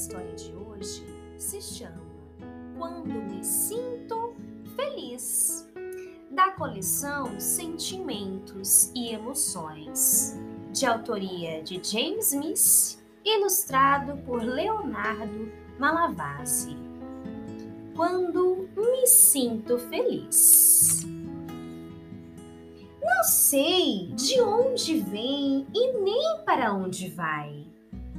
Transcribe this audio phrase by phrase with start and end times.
[0.00, 1.04] história de hoje
[1.36, 2.00] se chama
[2.78, 4.34] Quando Me Sinto
[4.74, 5.68] Feliz,
[6.30, 10.38] da coleção Sentimentos e Emoções,
[10.72, 16.74] de autoria de James Smith, ilustrado por Leonardo Malavasi.
[17.94, 21.04] Quando me sinto feliz.
[23.02, 27.66] Não sei de onde vem e nem para onde vai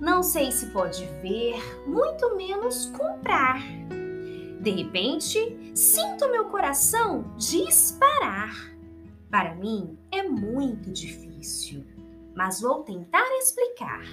[0.00, 3.60] não sei se pode ver, muito menos comprar.
[4.60, 8.54] De repente, sinto meu coração disparar.
[9.30, 11.84] Para mim é muito difícil,
[12.34, 14.04] mas vou tentar explicar.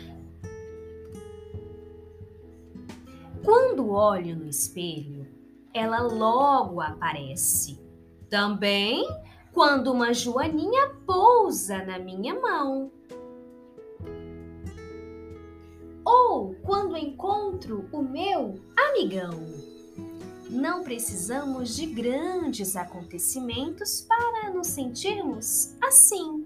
[3.43, 5.27] Quando olho no espelho,
[5.73, 7.79] ela logo aparece.
[8.29, 9.07] Também
[9.53, 12.91] quando uma joaninha pousa na minha mão.
[16.05, 19.31] Ou quando encontro o meu amigão.
[20.49, 26.45] Não precisamos de grandes acontecimentos para nos sentirmos assim.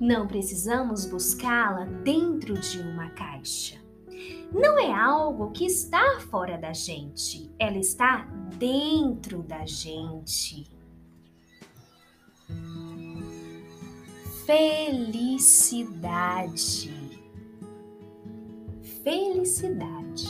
[0.00, 3.78] Não precisamos buscá-la dentro de uma caixa.
[4.52, 8.26] Não é algo que está fora da gente, ela está
[8.58, 10.66] dentro da gente.
[14.48, 15.68] Felicidade.
[19.04, 20.26] Felicidade.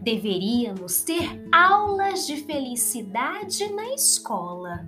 [0.00, 4.84] Deveríamos ter aulas de felicidade na escola,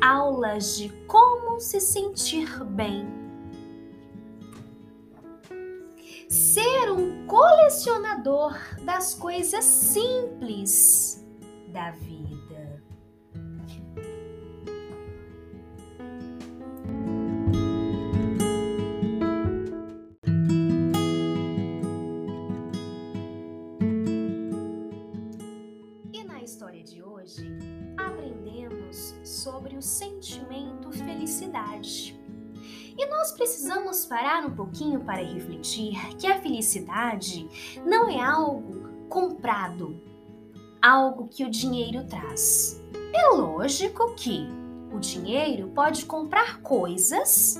[0.00, 3.06] aulas de como se sentir bem.
[6.30, 11.22] Ser um colecionador das coisas simples
[11.68, 12.31] da vida.
[29.82, 32.18] Sentimento felicidade.
[32.96, 37.48] E nós precisamos parar um pouquinho para refletir que a felicidade
[37.84, 40.00] não é algo comprado,
[40.80, 42.80] algo que o dinheiro traz.
[43.12, 44.46] É lógico que
[44.92, 47.58] o dinheiro pode comprar coisas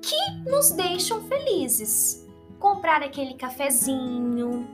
[0.00, 2.26] que nos deixam felizes.
[2.58, 4.66] Comprar aquele cafezinho,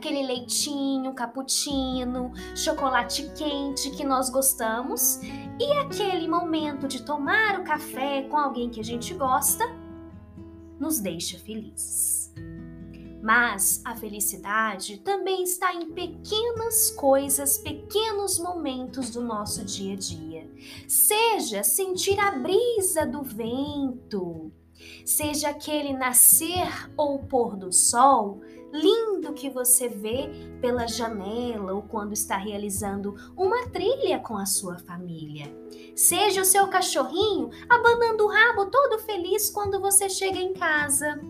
[0.00, 5.20] aquele leitinho, cappuccino, chocolate quente que nós gostamos
[5.60, 9.62] e aquele momento de tomar o café com alguém que a gente gosta
[10.78, 12.32] nos deixa felizes.
[13.22, 20.50] Mas a felicidade também está em pequenas coisas, pequenos momentos do nosso dia a dia.
[20.88, 24.50] Seja sentir a brisa do vento,
[25.04, 28.40] seja aquele nascer ou pôr do sol
[28.72, 34.78] lindo que você vê pela janela ou quando está realizando uma trilha com a sua
[34.78, 35.52] família.
[35.94, 41.20] Seja o seu cachorrinho abanando o rabo todo feliz quando você chega em casa.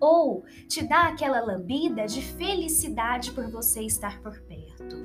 [0.00, 4.96] Ou te dá aquela lambida de felicidade por você estar por perto.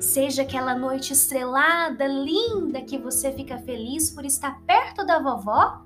[0.00, 5.82] Seja aquela noite estrelada, linda, que você fica feliz por estar perto da vovó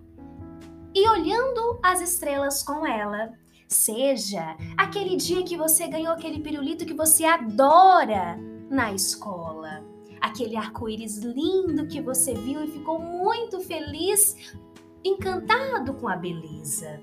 [0.94, 3.32] e olhando as estrelas com ela
[3.70, 8.36] Seja aquele dia que você ganhou aquele pirulito que você adora
[8.68, 9.84] na escola.
[10.20, 14.56] Aquele arco-íris lindo que você viu e ficou muito feliz,
[15.04, 17.00] encantado com a beleza.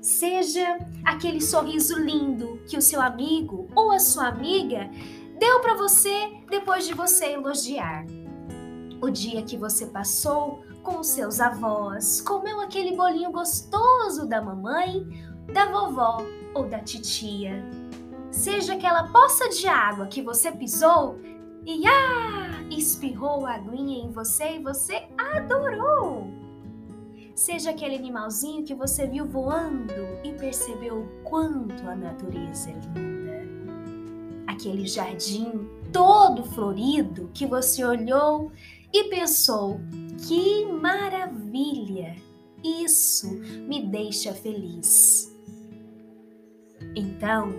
[0.00, 4.88] Seja aquele sorriso lindo que o seu amigo ou a sua amiga
[5.38, 8.06] deu para você depois de você elogiar.
[9.02, 15.35] O dia que você passou com os seus avós, comeu aquele bolinho gostoso da mamãe
[15.52, 16.24] da vovó
[16.54, 17.62] ou da titia.
[18.30, 21.18] Seja aquela poça de água que você pisou
[21.64, 26.26] e ah, espirrou a aguinha em você e você adorou.
[27.34, 29.92] Seja aquele animalzinho que você viu voando
[30.24, 33.46] e percebeu o quanto a natureza é linda.
[34.46, 38.50] Aquele jardim todo florido que você olhou
[38.92, 39.80] e pensou:
[40.26, 42.16] que maravilha!
[42.64, 43.28] Isso
[43.68, 45.35] me deixa feliz.
[46.96, 47.54] Então,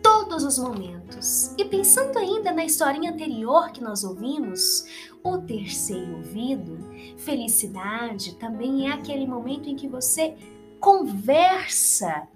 [0.00, 1.52] todos os momentos.
[1.58, 4.86] E pensando ainda na historinha anterior que nós ouvimos,
[5.22, 6.78] o terceiro ouvido,
[7.18, 10.36] felicidade também é aquele momento em que você
[10.78, 12.28] conversa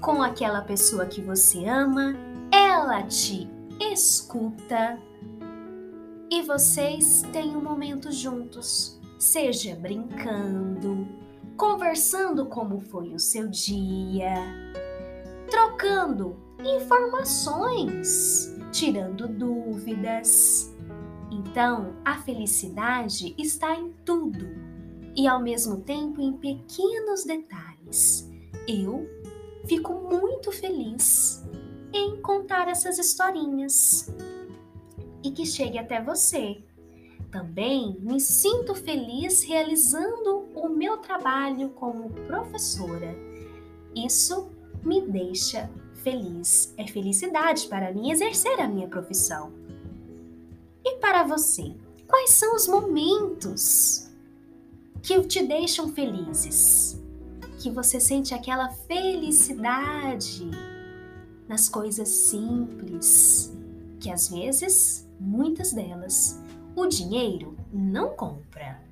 [0.00, 2.14] com aquela pessoa que você ama,
[2.52, 3.48] ela te
[3.80, 4.98] escuta
[6.30, 11.08] e vocês têm um momento juntos, seja brincando,
[11.56, 14.34] conversando como foi o seu dia,
[15.48, 20.74] trocando informações, tirando dúvidas.
[21.30, 24.46] Então, a felicidade está em tudo
[25.16, 28.28] e ao mesmo tempo em pequenos detalhes.
[28.66, 29.08] Eu
[29.66, 31.42] fico muito feliz
[31.92, 34.12] em contar essas historinhas
[35.22, 36.62] e que chegue até você.
[37.30, 43.14] Também me sinto feliz realizando o meu trabalho como professora.
[43.94, 44.50] Isso
[44.82, 45.70] me deixa
[46.02, 46.72] feliz.
[46.76, 49.52] É felicidade para mim exercer a minha profissão.
[50.84, 51.74] E para você,
[52.06, 54.08] quais são os momentos
[55.02, 57.00] que te deixam felizes?
[57.58, 60.48] Que você sente aquela felicidade
[61.48, 63.52] nas coisas simples,
[63.98, 66.40] que às vezes, muitas delas,
[66.76, 68.87] o dinheiro não compra.